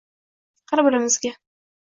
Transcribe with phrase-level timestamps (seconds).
[0.71, 1.35] har birimizga